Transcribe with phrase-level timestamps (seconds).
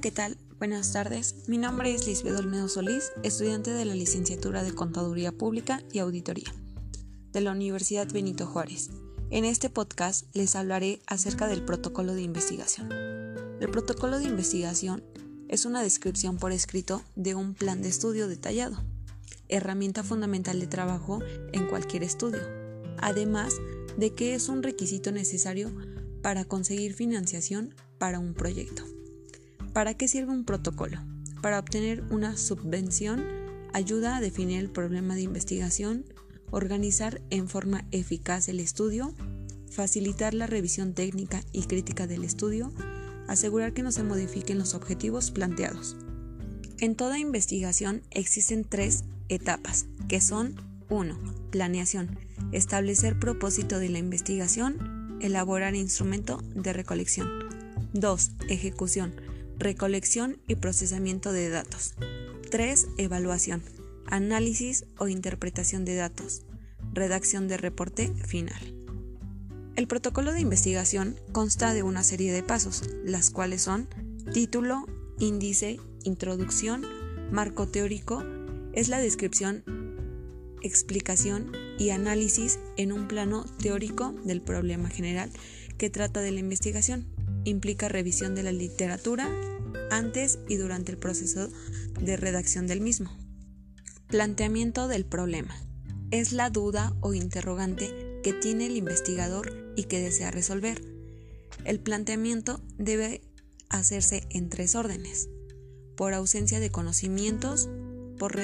[0.00, 0.38] ¿qué tal?
[0.58, 1.34] Buenas tardes.
[1.48, 6.54] Mi nombre es Lisbeth Olmedo Solís, estudiante de la licenciatura de Contaduría Pública y Auditoría
[7.32, 8.90] de la Universidad Benito Juárez.
[9.30, 12.92] En este podcast les hablaré acerca del protocolo de investigación.
[12.92, 15.02] El protocolo de investigación
[15.48, 18.76] es una descripción por escrito de un plan de estudio detallado,
[19.48, 21.18] herramienta fundamental de trabajo
[21.52, 22.42] en cualquier estudio,
[22.98, 23.54] además
[23.96, 25.72] de que es un requisito necesario
[26.22, 28.84] para conseguir financiación para un proyecto.
[29.78, 30.98] ¿Para qué sirve un protocolo?
[31.40, 33.24] Para obtener una subvención,
[33.72, 36.04] ayuda a definir el problema de investigación,
[36.50, 39.14] organizar en forma eficaz el estudio,
[39.70, 42.72] facilitar la revisión técnica y crítica del estudio,
[43.28, 45.96] asegurar que no se modifiquen los objetivos planteados.
[46.80, 50.56] En toda investigación existen tres etapas, que son
[50.88, 51.50] 1.
[51.52, 52.18] Planeación.
[52.50, 55.18] Establecer propósito de la investigación.
[55.20, 57.28] Elaborar instrumento de recolección.
[57.92, 58.32] 2.
[58.48, 59.27] Ejecución.
[59.58, 61.94] Recolección y procesamiento de datos.
[62.48, 62.90] 3.
[62.96, 63.60] Evaluación.
[64.06, 66.42] Análisis o interpretación de datos.
[66.92, 68.76] Redacción de reporte final.
[69.74, 73.88] El protocolo de investigación consta de una serie de pasos, las cuales son
[74.32, 74.86] título,
[75.18, 76.86] índice, introducción,
[77.32, 78.22] marco teórico,
[78.74, 79.64] es la descripción,
[80.62, 85.32] explicación y análisis en un plano teórico del problema general
[85.78, 87.17] que trata de la investigación.
[87.48, 89.26] Implica revisión de la literatura
[89.90, 91.48] antes y durante el proceso
[91.98, 93.16] de redacción del mismo.
[94.06, 95.56] Planteamiento del problema.
[96.10, 100.82] Es la duda o interrogante que tiene el investigador y que desea resolver.
[101.64, 103.22] El planteamiento debe
[103.70, 105.30] hacerse en tres órdenes,
[105.96, 107.70] por ausencia de conocimientos,
[108.18, 108.38] por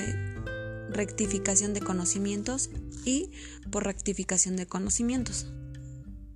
[0.89, 2.71] rectificación de conocimientos
[3.05, 3.33] y
[3.71, 5.47] por rectificación de conocimientos.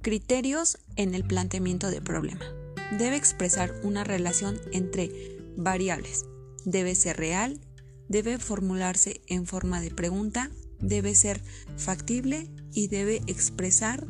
[0.02, 2.57] Criterios en el planteamiento de problema.
[2.96, 5.10] Debe expresar una relación entre
[5.56, 6.24] variables.
[6.64, 7.60] Debe ser real,
[8.08, 10.50] debe formularse en forma de pregunta,
[10.80, 11.42] debe ser
[11.76, 14.06] factible y debe expresar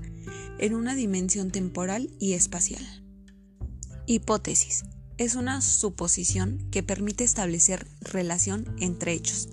[0.58, 2.84] en una dimensión temporal y espacial.
[4.06, 4.84] Hipótesis.
[5.18, 9.48] Es una suposición que permite establecer relación entre hechos.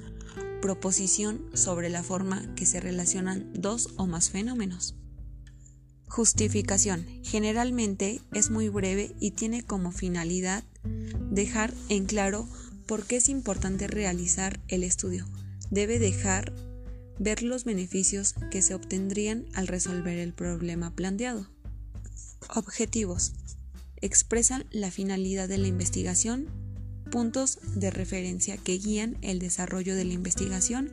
[0.61, 4.95] Proposición sobre la forma que se relacionan dos o más fenómenos.
[6.07, 7.05] Justificación.
[7.23, 10.63] Generalmente es muy breve y tiene como finalidad
[11.31, 12.47] dejar en claro
[12.85, 15.25] por qué es importante realizar el estudio.
[15.71, 16.53] Debe dejar
[17.19, 21.47] ver los beneficios que se obtendrían al resolver el problema planteado.
[22.53, 23.33] Objetivos.
[24.01, 26.47] Expresan la finalidad de la investigación,
[27.09, 30.91] puntos de referencia que guían el desarrollo de la investigación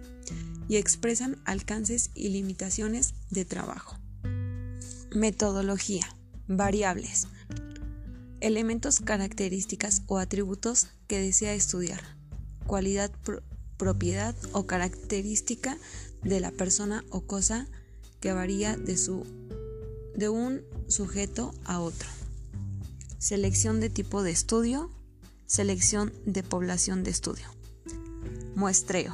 [0.68, 4.01] y expresan alcances y limitaciones de trabajo.
[5.14, 6.06] Metodología.
[6.48, 7.26] Variables.
[8.40, 12.00] Elementos, características o atributos que desea estudiar.
[12.66, 13.12] Cualidad,
[13.76, 15.76] propiedad o característica
[16.22, 17.68] de la persona o cosa
[18.20, 19.26] que varía de, su,
[20.16, 22.08] de un sujeto a otro.
[23.18, 24.90] Selección de tipo de estudio,
[25.46, 27.46] selección de población de estudio.
[28.54, 29.12] Muestreo.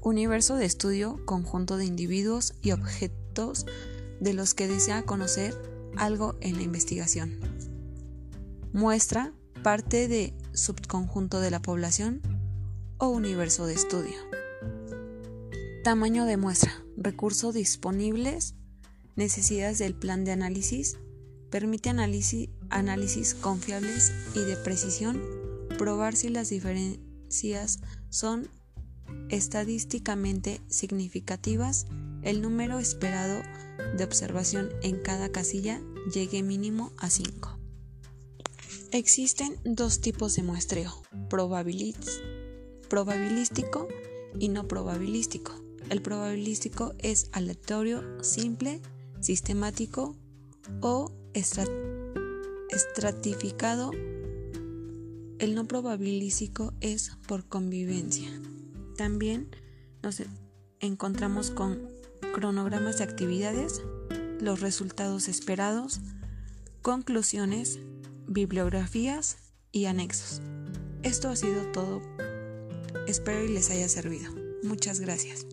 [0.00, 3.66] Universo de estudio, conjunto de individuos y objetos
[4.20, 5.54] de los que desea conocer
[5.96, 7.38] algo en la investigación.
[8.72, 9.32] Muestra,
[9.62, 12.20] parte de subconjunto de la población
[12.98, 14.16] o universo de estudio.
[15.82, 18.54] Tamaño de muestra, recursos disponibles,
[19.16, 20.98] necesidades del plan de análisis,
[21.50, 25.22] permite análisis, análisis confiables y de precisión,
[25.78, 28.48] probar si las diferencias son
[29.28, 31.86] estadísticamente significativas,
[32.22, 33.42] el número esperado
[33.96, 35.80] de observación en cada casilla
[36.12, 37.58] llegue mínimo a 5.
[38.92, 43.88] Existen dos tipos de muestreo, probabilístico
[44.38, 45.52] y no probabilístico.
[45.90, 48.80] El probabilístico es aleatorio, simple,
[49.20, 50.16] sistemático
[50.80, 51.12] o
[52.70, 53.90] estratificado.
[55.38, 58.30] El no probabilístico es por convivencia.
[58.96, 59.50] También
[60.02, 60.22] nos
[60.80, 61.93] encontramos con
[62.34, 63.80] cronogramas de actividades,
[64.40, 66.00] los resultados esperados,
[66.82, 67.78] conclusiones,
[68.26, 69.38] bibliografías
[69.72, 70.42] y anexos.
[71.02, 72.02] Esto ha sido todo.
[73.06, 74.32] Espero y les haya servido.
[74.62, 75.46] Muchas gracias.